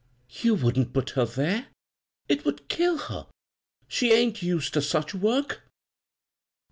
"You 0.41 0.55
wouldn't 0.55 0.93
put 0.93 1.11
her 1.11 1.25
there 1.25 1.67
I 1.67 1.67
It 2.27 2.43
would 2.43 2.67
kill 2.69 2.97
her] 2.97 3.27
She 3.87 4.11
ain't 4.11 4.41
used 4.41 4.73
ter 4.73 4.79
sudi 4.81 5.13
work." 5.19 5.61